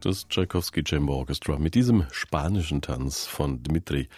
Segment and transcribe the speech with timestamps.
[0.00, 4.08] das Tchaikovsky Chamber Orchestra mit diesem spanischen Tanz von Dmitri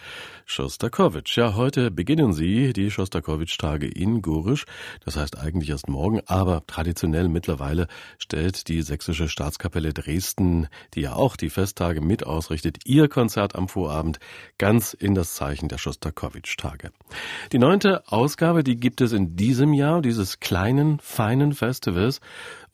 [0.45, 1.37] Schostakowitsch.
[1.37, 4.65] Ja, heute beginnen sie die Schostakowitsch-Tage in Gurisch.
[5.03, 11.13] Das heißt eigentlich erst morgen, aber traditionell mittlerweile stellt die Sächsische Staatskapelle Dresden, die ja
[11.13, 14.19] auch die Festtage mit ausrichtet, ihr Konzert am Vorabend
[14.57, 16.91] ganz in das Zeichen der Schostakowitsch-Tage.
[17.51, 22.21] Die neunte Ausgabe, die gibt es in diesem Jahr, dieses kleinen, feinen Festivals.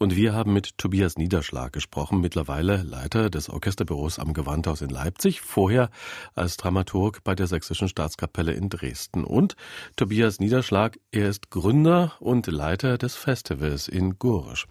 [0.01, 5.41] Und wir haben mit Tobias Niederschlag gesprochen, mittlerweile Leiter des Orchesterbüros am Gewandhaus in Leipzig,
[5.41, 5.89] vorher
[6.35, 9.25] als Dramaturg bei der Sächsischen Staatskapelle in Dresden.
[9.25, 9.57] Und
[9.97, 14.67] Tobias Niederschlag, er ist Gründer und Leiter des Festivals in Gorisch.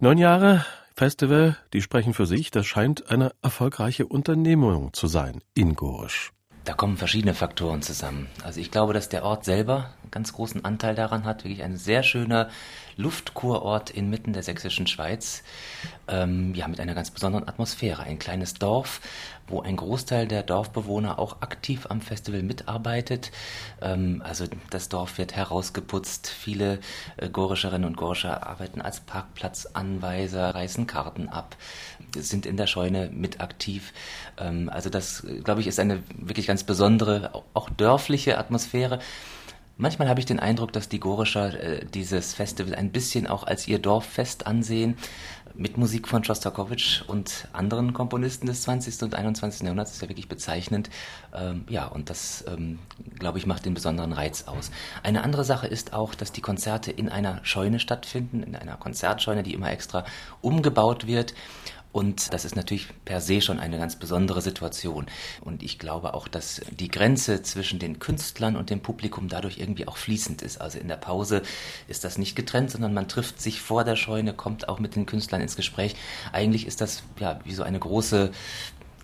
[0.00, 5.76] Neun Jahre Festival, die sprechen für sich, das scheint eine erfolgreiche Unternehmung zu sein in
[5.76, 6.32] Gorisch.
[6.64, 8.26] Da kommen verschiedene Faktoren zusammen.
[8.42, 11.44] Also ich glaube, dass der Ort selber ganz großen Anteil daran hat.
[11.44, 12.48] Wirklich ein sehr schöner
[12.96, 15.42] Luftkurort inmitten der sächsischen Schweiz.
[16.06, 18.04] Ähm, ja, mit einer ganz besonderen Atmosphäre.
[18.04, 19.00] Ein kleines Dorf,
[19.48, 23.32] wo ein Großteil der Dorfbewohner auch aktiv am Festival mitarbeitet.
[23.82, 26.28] Ähm, also das Dorf wird herausgeputzt.
[26.28, 26.78] Viele
[27.16, 31.56] äh, Gorischerinnen und Gorischer arbeiten als Parkplatzanweiser, reißen Karten ab,
[32.16, 33.92] sind in der Scheune mit aktiv.
[34.38, 39.00] Ähm, also das, glaube ich, ist eine wirklich ganz besondere, auch dörfliche Atmosphäre.
[39.76, 43.66] Manchmal habe ich den Eindruck, dass die Gorischer äh, dieses Festival ein bisschen auch als
[43.66, 44.96] ihr Dorffest ansehen,
[45.56, 49.02] mit Musik von Schostakowitsch und anderen Komponisten des 20.
[49.02, 49.62] und 21.
[49.62, 49.90] Jahrhunderts.
[49.90, 50.90] Das ist ja wirklich bezeichnend.
[51.34, 52.78] Ähm, ja, und das, ähm,
[53.18, 54.70] glaube ich, macht den besonderen Reiz aus.
[55.02, 59.42] Eine andere Sache ist auch, dass die Konzerte in einer Scheune stattfinden, in einer Konzertscheune,
[59.42, 60.04] die immer extra
[60.40, 61.34] umgebaut wird.
[61.94, 65.06] Und das ist natürlich per se schon eine ganz besondere Situation.
[65.42, 69.86] Und ich glaube auch, dass die Grenze zwischen den Künstlern und dem Publikum dadurch irgendwie
[69.86, 70.60] auch fließend ist.
[70.60, 71.42] Also in der Pause
[71.86, 75.06] ist das nicht getrennt, sondern man trifft sich vor der Scheune, kommt auch mit den
[75.06, 75.94] Künstlern ins Gespräch.
[76.32, 78.32] Eigentlich ist das ja wie so eine große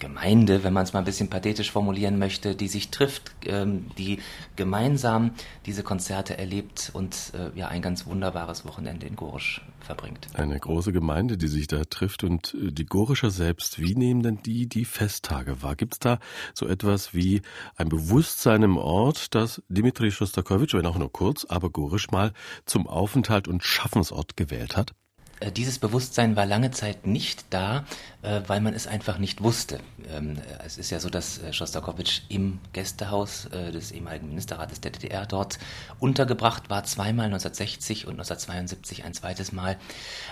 [0.01, 4.19] Gemeinde, wenn man es mal ein bisschen pathetisch formulieren möchte, die sich trifft, ähm, die
[4.57, 5.33] gemeinsam
[5.67, 10.27] diese Konzerte erlebt und äh, ja ein ganz wunderbares Wochenende in Gorisch verbringt.
[10.35, 14.43] Eine große Gemeinde, die sich da trifft und äh, die Gorischer selbst, wie nehmen denn
[14.43, 15.77] die die Festtage wahr?
[15.77, 16.19] Gibt es da
[16.55, 17.43] so etwas wie
[17.77, 22.33] ein Bewusstsein im Ort, dass Dimitri Schostakowitsch, wenn auch nur kurz, aber Gorisch mal
[22.65, 24.95] zum Aufenthalt und Schaffensort gewählt hat?
[25.41, 27.85] Äh, dieses Bewusstsein war lange Zeit nicht da,
[28.23, 29.81] äh, weil man es einfach nicht wusste.
[30.09, 35.27] Ähm, es ist ja so, dass äh, Schostakowitsch im Gästehaus des ehemaligen Ministerrates der DDR
[35.27, 35.59] dort
[35.99, 39.79] untergebracht war, zweimal 1960 und 1972 ein zweites Mal,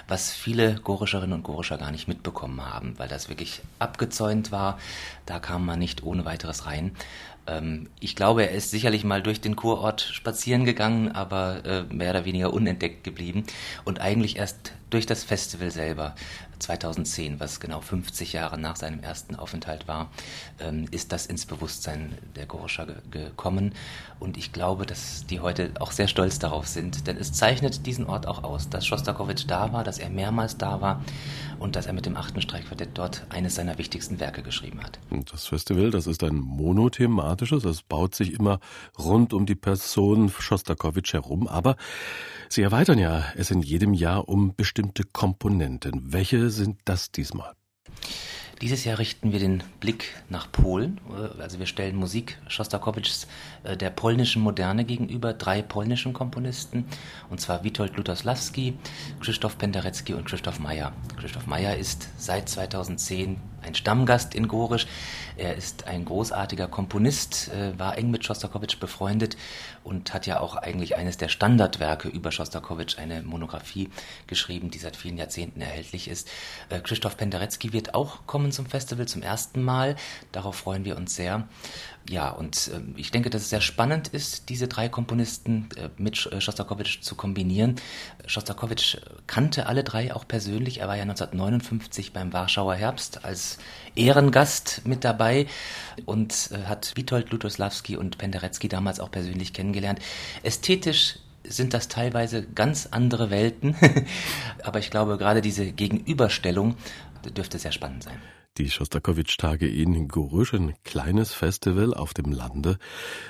[0.06, 4.78] was viele Gorischerinnen und Gorischer gar nicht mitbekommen haben, weil das wirklich abgezäunt war.
[5.26, 6.92] Da kam man nicht ohne weiteres rein.
[7.48, 12.24] Ähm, ich glaube, er ist sicherlich mal durch den Kurort spazieren gegangen, aber mehr oder
[12.24, 13.44] weniger unentdeckt geblieben
[13.84, 16.14] und eigentlich erst durch das Festival selber
[16.58, 20.10] 2010, was genau 50 Jahre nach seinem ersten Aufenthalt war,
[20.60, 23.74] ähm, ist das ins Bewusstsein der Gorischer gekommen.
[24.20, 28.06] Und ich glaube, dass die heute auch sehr stolz darauf sind, denn es zeichnet diesen
[28.06, 31.02] Ort auch aus, dass Schostakowitsch da war, dass er mehrmals da war
[31.58, 34.98] und dass er mit dem achten Streichquartett dort eines seiner wichtigsten Werke geschrieben hat.
[35.30, 38.60] Das Festival, das ist ein monothematisches, es baut sich immer
[38.98, 41.76] rund um die Person Schostakowitsch herum, aber
[42.50, 46.12] Sie erweitern ja es in jedem Jahr um bestimmte Komponenten.
[46.12, 47.52] Welche sind das diesmal?
[48.60, 51.00] Dieses Jahr richten wir den Blick nach Polen.
[51.38, 53.28] Also wir stellen Musik Schostakowitschs
[53.62, 56.84] äh, der polnischen Moderne gegenüber, drei polnischen Komponisten,
[57.30, 58.76] und zwar Witold Lutoslawski,
[59.20, 60.92] Krzysztof Penderecki und Krzysztof Meyer.
[61.16, 63.36] Krzysztof Meyer ist seit 2010
[63.68, 64.86] ein Stammgast in Gorisch.
[65.36, 69.36] Er ist ein großartiger Komponist, äh, war eng mit Schostakowitsch befreundet
[69.84, 73.90] und hat ja auch eigentlich eines der Standardwerke über Schostakowitsch, eine Monographie
[74.26, 76.28] geschrieben, die seit vielen Jahrzehnten erhältlich ist.
[76.70, 79.94] Äh, Krzysztof Penderecki wird auch kommen zum Festival zum ersten Mal.
[80.32, 81.46] Darauf freuen wir uns sehr.
[82.08, 86.16] Ja, und äh, ich denke, dass es sehr spannend ist, diese drei Komponisten äh, mit
[86.16, 87.76] Schostakowitsch zu kombinieren.
[88.26, 88.96] Schostakowitsch
[89.26, 90.80] kannte alle drei auch persönlich.
[90.80, 93.57] Er war ja 1959 beim Warschauer Herbst als
[93.94, 95.46] Ehrengast mit dabei
[96.04, 100.00] und äh, hat Witold Lutoslawski und Penderecki damals auch persönlich kennengelernt.
[100.42, 103.76] Ästhetisch sind das teilweise ganz andere Welten,
[104.62, 106.76] aber ich glaube, gerade diese Gegenüberstellung
[107.34, 108.20] dürfte sehr spannend sein.
[108.58, 112.78] Die Schostakowitsch-Tage in Gorusch, ein kleines Festival auf dem Lande.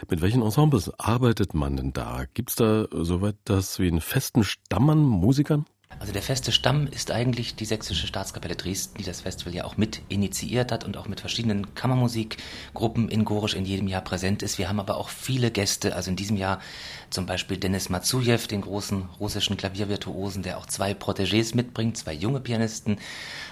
[0.09, 2.25] Mit welchen Ensembles arbeitet man denn da?
[2.33, 5.67] Gibt's da soweit das wie einen festen Stamm an Musikern?
[6.01, 9.77] Also der feste Stamm ist eigentlich die Sächsische Staatskapelle Dresden, die das Festival ja auch
[9.77, 14.59] mit initiiert hat und auch mit verschiedenen Kammermusikgruppen in Gorisch in jedem Jahr präsent ist.
[14.59, 16.61] Wir haben aber auch viele Gäste, also in diesem Jahr
[17.11, 22.41] zum Beispiel Denis Matsujew, den großen russischen Klaviervirtuosen, der auch zwei Protégés mitbringt, zwei junge
[22.41, 22.99] Pianisten.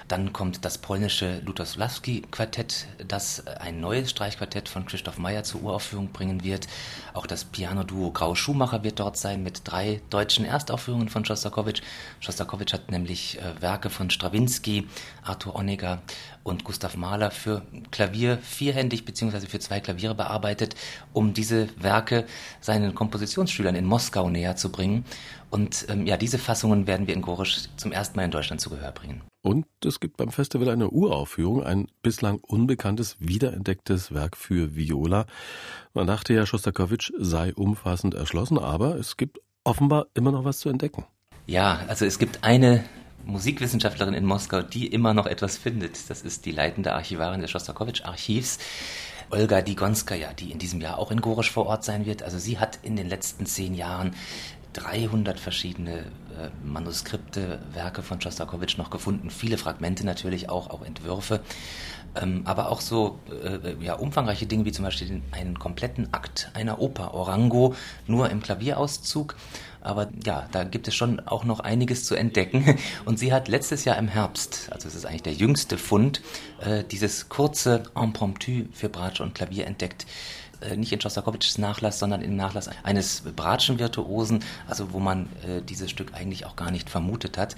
[0.09, 6.13] Dann kommt das polnische Lutosławski Quartett, das ein neues Streichquartett von Christoph Meyer zur Uraufführung
[6.13, 6.69] bringen wird.
[7.13, 11.83] Auch das Piano-Duo Grau Schumacher wird dort sein mit drei deutschen Erstaufführungen von Schostakowitsch.
[12.27, 14.89] Schostakowitsch hat nämlich äh, Werke von Strawinski,
[15.23, 16.03] Arthur Honegger
[16.43, 17.63] und Gustav Mahler für
[17.93, 19.47] Klavier vierhändig bzw.
[19.47, 20.75] für zwei Klaviere bearbeitet,
[21.13, 22.27] um diese Werke
[22.61, 25.05] seinen Kompositionsschülern in Moskau näher zu bringen.
[25.51, 28.71] Und ähm, ja, diese Fassungen werden wir in Gorisch zum ersten Mal in Deutschland zu
[28.71, 29.23] Gehör bringen.
[29.43, 35.27] Und es gibt beim Festival eine Uraufführung, ein bislang unbekanntes, wiederentdecktes Werk für Viola.
[35.95, 40.69] Man dachte ja, Schostakowitsch sei umfassend erschlossen, aber es gibt offenbar immer noch was zu
[40.69, 41.05] entdecken.
[41.47, 42.85] Ja, also es gibt eine
[43.25, 46.11] Musikwissenschaftlerin in Moskau, die immer noch etwas findet.
[46.11, 48.59] Das ist die leitende Archivarin des Schostakowitsch-Archivs.
[49.31, 52.23] Olga Digonskaya, die in diesem Jahr auch in Gorisch vor Ort sein wird.
[52.23, 54.15] Also sie hat in den letzten zehn Jahren
[54.77, 61.41] 300 verschiedene äh, Manuskripte, Werke von Schostakowitsch noch gefunden, viele Fragmente natürlich auch, auch Entwürfe,
[62.15, 66.79] ähm, aber auch so äh, ja, umfangreiche Dinge wie zum Beispiel einen kompletten Akt einer
[66.79, 67.75] Oper, Orango,
[68.07, 69.37] nur im Klavierauszug.
[69.81, 72.77] Aber ja, da gibt es schon auch noch einiges zu entdecken.
[73.05, 76.23] Und sie hat letztes Jahr im Herbst, also es ist eigentlich der jüngste Fund,
[76.61, 80.07] äh, dieses kurze Impromptu für Bratsch und Klavier entdeckt
[80.77, 86.15] nicht in Schostakowitschs Nachlass, sondern im Nachlass eines Bratschen-Virtuosen, also wo man äh, dieses Stück
[86.15, 87.57] eigentlich auch gar nicht vermutet hat.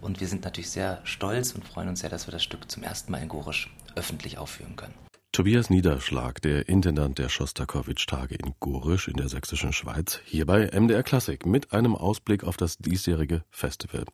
[0.00, 2.82] Und wir sind natürlich sehr stolz und freuen uns sehr, dass wir das Stück zum
[2.82, 5.07] ersten Mal in Gorisch öffentlich aufführen können.
[5.30, 11.02] Tobias Niederschlag, der Intendant der Schostakowitsch-Tage in Gorisch in der sächsischen Schweiz, hier bei MDR
[11.02, 14.04] Klassik mit einem Ausblick auf das diesjährige Festival.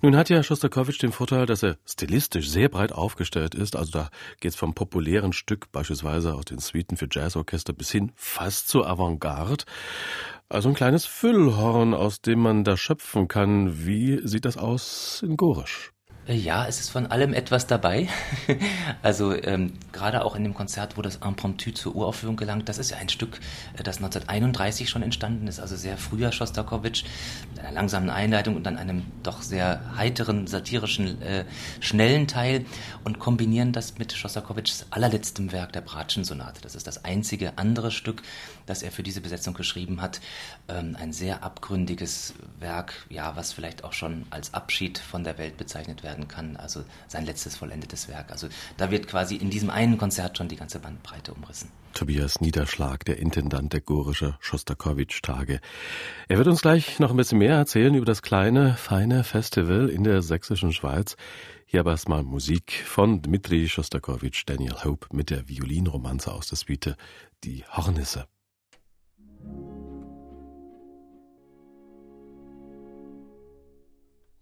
[0.00, 3.76] Nun hat ja Schostakowitsch den Vorteil, dass er stilistisch sehr breit aufgestellt ist.
[3.76, 4.10] Also da
[4.40, 9.64] geht's vom populären Stück beispielsweise aus den Suiten für Jazzorchester bis hin fast zur Avantgarde.
[10.48, 13.86] Also ein kleines Füllhorn, aus dem man da schöpfen kann.
[13.86, 15.93] Wie sieht das aus in Gorisch?
[16.26, 18.08] Äh, ja, es ist von allem etwas dabei.
[19.02, 22.90] also ähm, gerade auch in dem Konzert, wo das Impromptu zur Uraufführung gelangt, das ist
[22.90, 23.40] ja ein Stück,
[23.76, 27.04] äh, das 1931 schon entstanden ist, also sehr früher Schostakowitsch,
[27.50, 31.44] mit einer langsamen Einleitung und dann einem doch sehr heiteren, satirischen, äh,
[31.80, 32.64] schnellen Teil
[33.04, 36.60] und kombinieren das mit Schostakowitschs allerletztem Werk, der Bratschen-Sonate.
[36.62, 38.22] Das ist das einzige andere Stück,
[38.66, 40.20] das er für diese Besetzung geschrieben hat.
[40.68, 45.58] Ähm, ein sehr abgründiges Werk, ja, was vielleicht auch schon als Abschied von der Welt
[45.58, 48.30] bezeichnet werden werden kann, also sein letztes vollendetes Werk.
[48.30, 51.70] Also da wird quasi in diesem einen Konzert schon die ganze Bandbreite umrissen.
[51.92, 55.60] Tobias Niederschlag, der Intendant der Gorische Schostakowitsch-Tage.
[56.28, 60.04] Er wird uns gleich noch ein bisschen mehr erzählen über das kleine, feine Festival in
[60.04, 61.16] der sächsischen Schweiz.
[61.66, 66.96] Hier aber erstmal Musik von Dmitri Schostakowitsch, Daniel Hope mit der Violinromanze aus der Suite
[67.42, 68.26] Die Hornisse.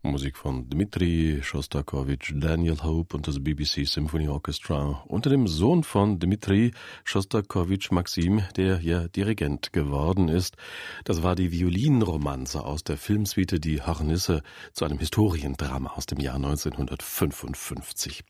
[0.04, 6.18] Musik von Dmitri Schostakowitsch, Daniel Hope und das BBC Symphony Orchestra unter dem Sohn von
[6.18, 6.72] Dmitri
[7.04, 10.56] Schostakowitsch, Maxim, der ja Dirigent geworden ist.
[11.04, 16.34] Das war die Violinromanze aus der Filmsuite Die Hornisse zu einem Historiendrama aus dem Jahr
[16.34, 18.24] 1955.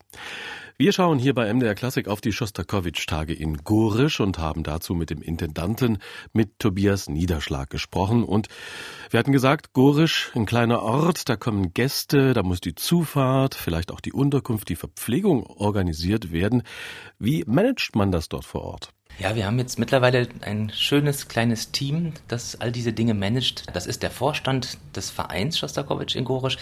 [0.78, 5.10] Wir schauen hier bei MDR Klassik auf die Schostakowitsch-Tage in Gorisch und haben dazu mit
[5.10, 5.98] dem Intendanten,
[6.32, 8.24] mit Tobias Niederschlag gesprochen.
[8.24, 8.48] Und
[9.10, 13.92] wir hatten gesagt, Gorisch, ein kleiner Ort, da kommen Gäste, da muss die Zufahrt, vielleicht
[13.92, 16.62] auch die Unterkunft, die Verpflegung organisiert werden.
[17.18, 18.92] Wie managt man das dort vor Ort?
[19.18, 23.64] Ja, wir haben jetzt mittlerweile ein schönes kleines Team, das all diese Dinge managt.
[23.74, 26.56] Das ist der Vorstand des Vereins Schostakowitsch in Gorisch,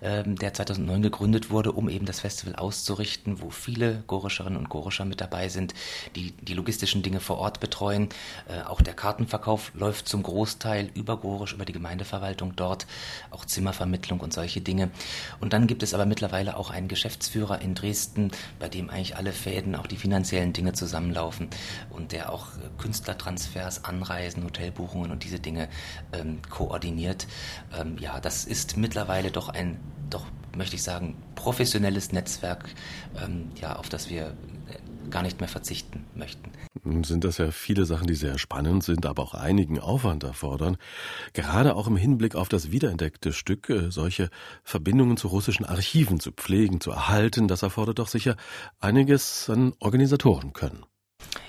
[0.00, 5.04] ähm, der 2009 gegründet wurde, um eben das Festival auszurichten, wo viele Gorischerinnen und Gorischer
[5.04, 5.74] mit dabei sind,
[6.14, 8.08] die die logistischen Dinge vor Ort betreuen.
[8.48, 12.86] Äh, auch der Kartenverkauf läuft zum Großteil über Gorisch, über die Gemeindeverwaltung dort,
[13.32, 14.90] auch Zimmervermittlung und solche Dinge.
[15.40, 19.32] Und dann gibt es aber mittlerweile auch einen Geschäftsführer in Dresden, bei dem eigentlich alle
[19.32, 21.50] Fäden, auch die finanziellen Dinge zusammenlaufen
[21.90, 25.68] und der auch äh, Künstlertransfers, Anreisen, Hotelbuchungen und diese Dinge
[26.12, 27.26] ähm, koordiniert.
[27.78, 29.78] Ähm, ja, das ist mittlerweile doch ein,
[30.10, 30.26] doch
[30.56, 32.68] möchte ich sagen, professionelles Netzwerk,
[33.22, 36.50] ähm, ja, auf das wir äh, gar nicht mehr verzichten möchten.
[36.84, 40.76] Nun sind das ja viele Sachen, die sehr spannend sind, aber auch einigen Aufwand erfordern.
[41.32, 44.30] Gerade auch im Hinblick auf das wiederentdeckte Stück, äh, solche
[44.64, 48.36] Verbindungen zu russischen Archiven zu pflegen, zu erhalten, das erfordert doch sicher
[48.80, 50.84] einiges an Organisatoren können.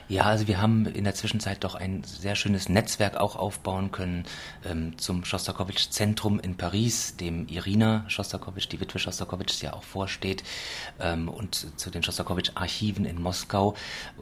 [0.09, 4.23] Ja, also wir haben in der Zwischenzeit doch ein sehr schönes Netzwerk auch aufbauen können
[4.67, 10.43] ähm, zum Schostakowitsch-Zentrum in Paris, dem Irina Schostakowitsch, die Witwe Schostakowitsch, ja auch vorsteht,
[10.99, 13.75] ähm, und zu den Schostakowitsch-Archiven in Moskau,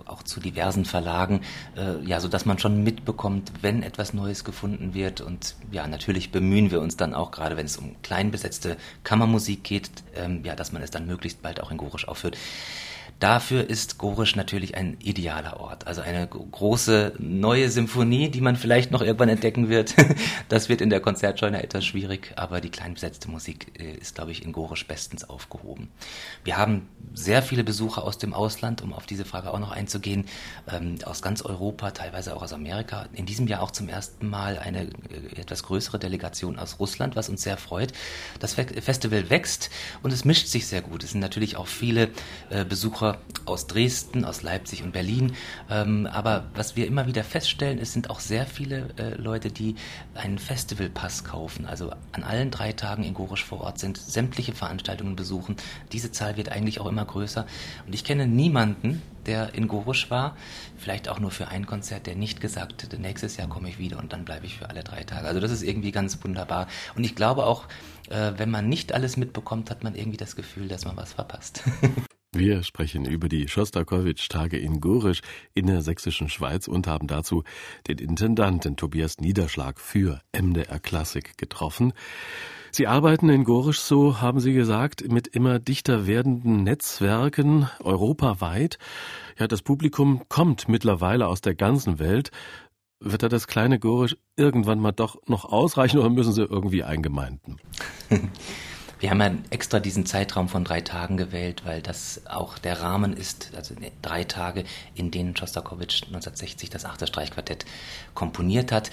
[0.08, 1.40] auch zu diversen Verlagen,
[1.78, 5.22] äh, ja, so dass man schon mitbekommt, wenn etwas Neues gefunden wird.
[5.22, 8.76] Und ja, natürlich bemühen wir uns dann auch, gerade wenn es um klein besetzte
[9.06, 12.36] Kammermusik geht, ähm, ja, dass man es dann möglichst bald auch in Gorisch aufführt.
[13.20, 15.88] Dafür ist Gorisch natürlich ein idealer Ort.
[15.88, 19.96] Also eine große neue Symphonie, die man vielleicht noch irgendwann entdecken wird.
[20.50, 24.32] Das wird in der Konzertscheune etwas schwierig, aber die klein besetzte Musik äh, ist, glaube
[24.32, 25.90] ich, in Gorisch bestens aufgehoben.
[26.44, 30.26] Wir haben sehr viele Besucher aus dem Ausland, um auf diese Frage auch noch einzugehen,
[30.72, 33.08] ähm, aus ganz Europa, teilweise auch aus Amerika.
[33.14, 37.30] In diesem Jahr auch zum ersten Mal eine äh, etwas größere Delegation aus Russland, was
[37.30, 37.92] uns sehr freut.
[38.40, 39.70] Das Festival wächst
[40.02, 41.04] und es mischt sich sehr gut.
[41.04, 42.10] Es sind natürlich auch viele
[42.50, 45.34] äh, Besucher Besucher aus Dresden, aus Leipzig und Berlin.
[45.70, 49.76] Ähm, aber was wir immer wieder feststellen, es sind auch sehr viele äh, Leute, die
[50.16, 51.66] einen Festivalpass kaufen.
[51.66, 55.56] Also an allen drei Tagen in Gorisch vor Ort sind, sämtliche Veranstaltungen besuchen.
[55.94, 57.46] Diese Zahl wird eigentlich auch immer größer.
[57.86, 60.36] Und ich kenne niemanden, der in Gorisch war,
[60.78, 63.98] vielleicht auch nur für ein Konzert, der nicht gesagt hätte, nächstes Jahr komme ich wieder
[64.00, 65.26] und dann bleibe ich für alle drei Tage.
[65.26, 66.68] Also das ist irgendwie ganz wunderbar.
[66.96, 67.66] Und ich glaube auch,
[68.10, 71.64] äh, wenn man nicht alles mitbekommt, hat man irgendwie das Gefühl, dass man was verpasst.
[72.34, 75.22] Wir sprechen über die Schostakowitsch-Tage in Gorisch
[75.54, 77.44] in der sächsischen Schweiz und haben dazu
[77.88, 81.94] den Intendanten Tobias Niederschlag für MDR Klassik getroffen.
[82.72, 88.78] Sie arbeiten in Gorisch, so haben Sie gesagt, mit immer dichter werdenden Netzwerken europaweit.
[89.40, 92.32] Ja, das Publikum kommt mittlerweile aus der ganzen Welt.
[93.00, 97.62] Wird da das kleine Gorisch irgendwann mal doch noch ausreichen oder müssen Sie irgendwie eingemeinden?
[99.00, 103.14] Wir haben ja extra diesen Zeitraum von drei Tagen gewählt, weil das auch der Rahmen
[103.14, 104.64] ist, also drei Tage,
[104.96, 107.66] in denen Schostakowitsch 1960 das achte Streichquartett
[108.16, 108.90] komponiert hat.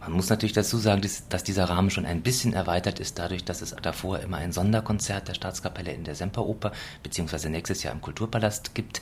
[0.00, 3.62] Man muss natürlich dazu sagen, dass dieser Rahmen schon ein bisschen erweitert ist, dadurch, dass
[3.62, 6.72] es davor immer ein Sonderkonzert der Staatskapelle in der Semperoper
[7.02, 9.00] beziehungsweise nächstes Jahr im Kulturpalast gibt,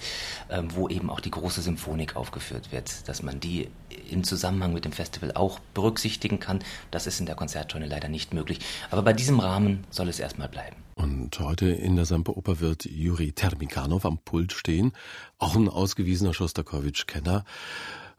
[0.51, 3.69] ähm, wo eben auch die große Symphonik aufgeführt wird, dass man die
[4.09, 6.61] im Zusammenhang mit dem Festival auch berücksichtigen kann.
[6.91, 8.61] Das ist in der Konzertscheune leider nicht möglich.
[8.91, 10.77] Aber bei diesem Rahmen soll es erstmal bleiben.
[10.95, 14.93] Und heute in der Semperoper wird Juri Termikanov am Pult stehen,
[15.39, 17.45] auch ein ausgewiesener Schostakowitsch-Kenner.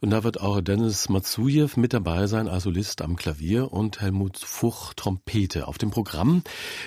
[0.02, 4.38] Und da wird auch Dennis Matsujew mit dabei sein als Solist am Klavier und Helmut
[4.38, 5.68] Fuch Trompete.
[5.68, 6.44] Auf dem Programm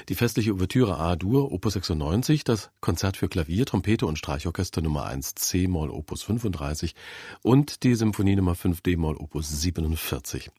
[0.08, 5.34] die festliche Ouvertüre A-Dur Opus 96, das Konzert für Klavier, Trompete und Streichorchester Nummer 1
[5.36, 6.94] C-Moll Opus 35
[7.42, 10.50] und die Symphonie Nummer 5 D-Moll Opus 47.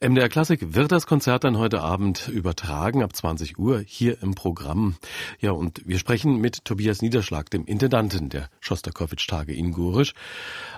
[0.00, 4.96] MDR Klassik wird das Konzert dann heute Abend übertragen ab 20 Uhr hier im Programm.
[5.40, 10.12] Ja, und wir sprechen mit Tobias Niederschlag, dem Intendanten der Schostakowitsch-Tage in Gurisch,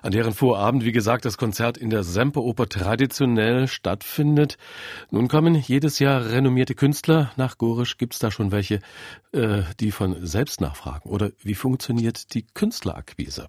[0.02, 4.58] an deren Vorabend, wie gesagt, das Konzert in der Semperoper traditionell stattfindet.
[5.10, 7.96] Nun kommen jedes Jahr renommierte Künstler nach Gurisch.
[7.96, 8.80] Gibt es da schon welche,
[9.32, 11.08] äh, die von selbst nachfragen?
[11.08, 13.48] Oder wie funktioniert die Künstlerakquise?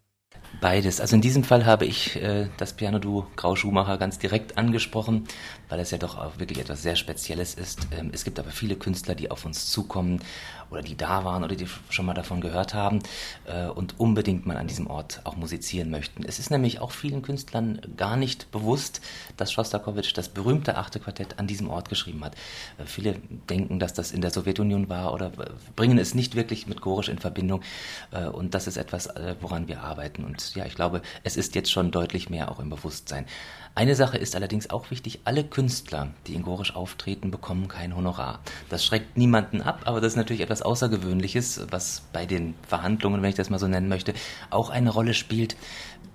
[0.59, 0.99] Beides.
[0.99, 5.27] Also in diesem Fall habe ich äh, das Piano-Duo Grau Schumacher ganz direkt angesprochen,
[5.69, 7.87] weil es ja doch auch wirklich etwas sehr Spezielles ist.
[7.95, 10.19] Ähm, es gibt aber viele Künstler, die auf uns zukommen
[10.69, 12.99] oder die da waren oder die schon mal davon gehört haben
[13.45, 16.23] äh, und unbedingt mal an diesem Ort auch musizieren möchten.
[16.23, 19.01] Es ist nämlich auch vielen Künstlern gar nicht bewusst,
[19.37, 22.35] dass Schostakowitsch das berühmte achte Quartett an diesem Ort geschrieben hat.
[22.77, 23.15] Äh, viele
[23.49, 27.09] denken, dass das in der Sowjetunion war oder äh, bringen es nicht wirklich mit Gorisch
[27.09, 27.61] in Verbindung
[28.11, 31.55] äh, und das ist etwas, äh, woran wir arbeiten und ja, ich glaube, es ist
[31.55, 33.25] jetzt schon deutlich mehr auch im Bewusstsein.
[33.77, 38.39] Eine Sache ist allerdings auch wichtig, alle Künstler, die in Gorisch auftreten, bekommen kein Honorar.
[38.69, 43.29] Das schreckt niemanden ab, aber das ist natürlich etwas Außergewöhnliches, was bei den Verhandlungen, wenn
[43.29, 44.15] ich das mal so nennen möchte,
[44.49, 45.55] auch eine Rolle spielt.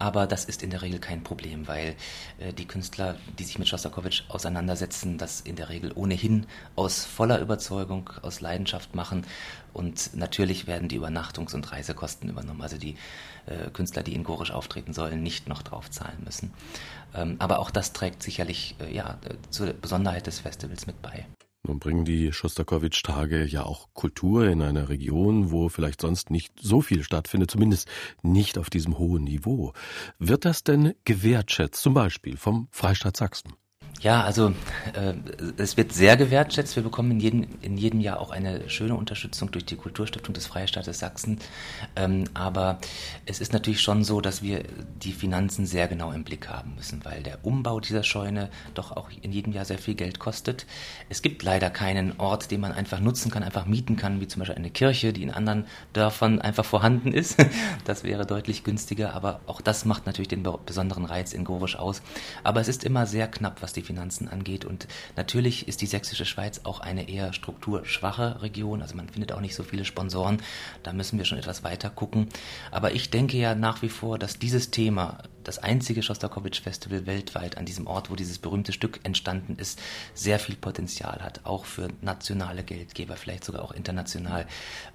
[0.02, 1.94] Aber das ist in der Regel kein Problem, weil
[2.40, 7.38] äh, die Künstler, die sich mit Schostakowitsch auseinandersetzen, das in der Regel ohnehin aus voller
[7.38, 9.24] Überzeugung, aus Leidenschaft machen.
[9.72, 12.62] Und natürlich werden die Übernachtungs- und Reisekosten übernommen.
[12.62, 12.96] Also die
[13.46, 16.52] äh, Künstler, die in Gorisch auftreten sollen, nicht noch drauf zahlen müssen.
[17.14, 19.18] Ähm, aber auch das trägt sicherlich äh, ja,
[19.50, 21.26] zur Besonderheit des Festivals mit bei.
[21.64, 26.80] Nun bringen die Schostakowitsch-Tage ja auch Kultur in einer Region, wo vielleicht sonst nicht so
[26.80, 27.88] viel stattfindet, zumindest
[28.22, 29.72] nicht auf diesem hohen Niveau.
[30.18, 33.52] Wird das denn gewertschätzt, zum Beispiel vom Freistaat Sachsen?
[34.02, 34.52] Ja, also
[34.94, 35.14] äh,
[35.58, 36.74] es wird sehr gewertschätzt.
[36.74, 40.46] Wir bekommen in jedem, in jedem Jahr auch eine schöne Unterstützung durch die Kulturstiftung des
[40.46, 41.38] Freistaates Sachsen.
[41.94, 42.78] Ähm, aber
[43.26, 44.64] es ist natürlich schon so, dass wir
[45.00, 49.08] die Finanzen sehr genau im Blick haben müssen, weil der Umbau dieser Scheune doch auch
[49.22, 50.66] in jedem Jahr sehr viel Geld kostet.
[51.08, 54.40] Es gibt leider keinen Ort, den man einfach nutzen kann, einfach mieten kann, wie zum
[54.40, 57.36] Beispiel eine Kirche, die in anderen Dörfern einfach vorhanden ist.
[57.84, 62.00] Das wäre deutlich günstiger, aber auch das macht natürlich den besonderen Reiz in Gorisch aus.
[62.44, 64.64] Aber es ist immer sehr knapp, was die Finanzen angeht.
[64.64, 68.82] Und natürlich ist die sächsische Schweiz auch eine eher strukturschwache Region.
[68.82, 70.42] Also man findet auch nicht so viele Sponsoren.
[70.82, 72.28] Da müssen wir schon etwas weiter gucken.
[72.70, 77.64] Aber ich denke ja nach wie vor, dass dieses Thema, das einzige Schostakowitsch-Festival weltweit an
[77.64, 79.80] diesem Ort, wo dieses berühmte Stück entstanden ist,
[80.14, 84.46] sehr viel Potenzial hat, auch für nationale Geldgeber, vielleicht sogar auch international.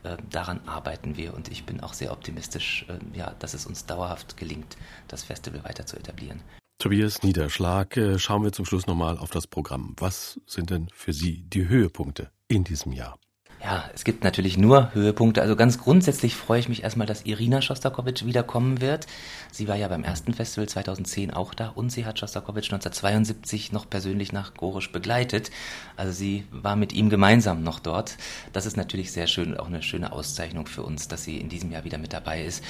[0.03, 3.85] Äh, daran arbeiten wir und ich bin auch sehr optimistisch, äh, ja, dass es uns
[3.85, 4.77] dauerhaft gelingt,
[5.07, 6.41] das Festival weiter zu etablieren.
[6.79, 9.95] Tobias Niederschlag, äh, schauen wir zum Schluss nochmal auf das Programm.
[9.97, 13.17] Was sind denn für Sie die Höhepunkte in diesem Jahr?
[13.63, 15.41] Ja, es gibt natürlich nur Höhepunkte.
[15.41, 19.07] Also ganz grundsätzlich freue ich mich erstmal, dass Irina Schostakowitsch wiederkommen wird.
[19.51, 23.89] Sie war ja beim ersten Festival 2010 auch da und sie hat Schostakowitsch 1972 noch
[23.89, 25.49] persönlich nach Gorisch begleitet.
[25.95, 28.17] Also sie war mit ihm gemeinsam noch dort.
[28.53, 31.49] Das ist natürlich sehr schön und auch eine schöne Auszeichnung für uns, dass sie in
[31.49, 32.63] diesem Jahr wieder mit dabei ist.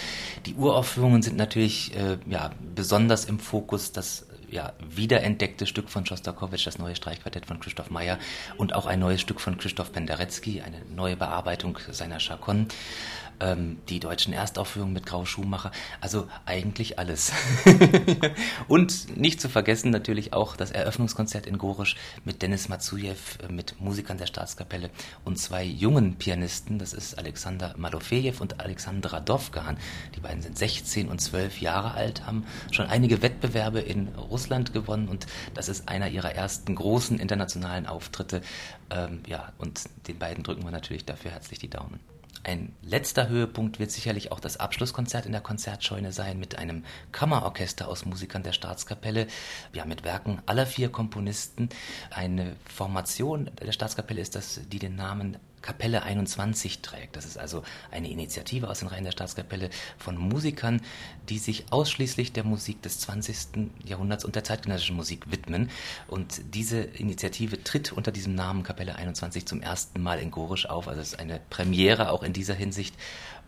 [0.46, 3.92] Die Uraufführungen sind natürlich äh, ja, besonders im Fokus.
[3.92, 8.18] Das ja, wiederentdeckte Stück von Schostakowitsch, das neue Streichquartett von Christoph Meyer
[8.58, 12.68] und auch ein neues Stück von Christoph Penderecki, eine neue Bearbeitung seiner Chaconne
[13.40, 17.32] ähm, die deutschen Erstaufführungen mit Grau Schumacher, also eigentlich alles.
[18.68, 23.16] und nicht zu vergessen natürlich auch das Eröffnungskonzert in Gorisch mit Denis Matsujew,
[23.48, 24.90] äh, mit Musikern der Staatskapelle
[25.26, 29.78] und zwei jungen Pianisten, das ist Alexander Malofejew und Alexandra Dovgan.
[30.16, 35.08] Die beiden sind 16 und 12 Jahre alt, haben schon einige Wettbewerbe in Russland gewonnen
[35.08, 38.42] und das ist einer ihrer ersten großen internationalen Auftritte.
[38.90, 42.00] Ähm, ja, und den beiden drücken wir natürlich dafür herzlich die Daumen.
[42.44, 47.88] Ein letzter Höhepunkt wird sicherlich auch das Abschlusskonzert in der Konzertscheune sein mit einem Kammerorchester
[47.88, 49.28] aus Musikern der Staatskapelle,
[49.74, 51.70] ja, mit Werken aller vier Komponisten.
[52.10, 57.16] Eine Formation der Staatskapelle ist das, die den Namen Kapelle 21 trägt.
[57.16, 60.82] Das ist also eine Initiative aus den Reihen der Staatskapelle von Musikern,
[61.30, 63.70] die sich ausschließlich der Musik des 20.
[63.86, 65.70] Jahrhunderts und der zeitgenössischen Musik widmen.
[66.08, 70.88] Und diese Initiative tritt unter diesem Namen Kapelle 21 zum ersten Mal in Gorisch auf.
[70.88, 72.96] Also es ist eine Premiere auch in dieser Hinsicht.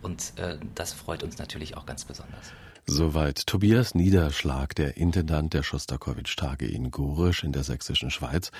[0.02, 2.52] Und äh, das freut uns natürlich auch ganz besonders.
[2.92, 8.50] Soweit Tobias Niederschlag, der Intendant der Schostakowitsch-Tage in Gorisch in der sächsischen Schweiz.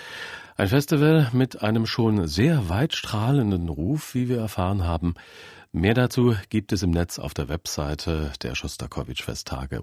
[0.57, 5.15] Ein Festival mit einem schon sehr weit strahlenden Ruf, wie wir erfahren haben.
[5.73, 9.79] Mehr dazu gibt es im Netz auf der Webseite der Schostakowitsch-Festtage